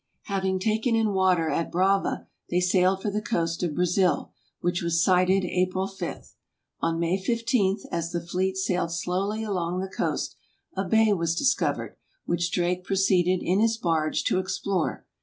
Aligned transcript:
Having 0.23 0.57
taken 0.61 0.95
in 0.95 1.13
water 1.13 1.47
at 1.51 1.71
Brava 1.71 2.25
they 2.49 2.59
sailed 2.59 3.03
for 3.03 3.11
the 3.11 3.21
coast 3.21 3.61
of 3.61 3.75
Brazil, 3.75 4.31
which 4.59 4.81
was 4.81 5.03
sighted 5.03 5.45
April 5.45 5.85
5. 5.85 6.33
On 6.79 6.99
May 6.99 7.19
15, 7.21 7.81
as 7.91 8.11
the 8.11 8.19
fleet 8.25 8.57
sailed 8.57 8.91
slowly 8.91 9.43
along 9.43 9.79
the 9.79 9.87
coast, 9.87 10.35
a 10.75 10.85
bay 10.85 11.13
was 11.13 11.35
discovered, 11.35 11.97
which 12.25 12.51
Drake 12.51 12.83
proceeded 12.83 13.43
in 13.43 13.59
his 13.59 13.77
barge 13.77 14.23
to 14.23 14.39
explore. 14.39 15.05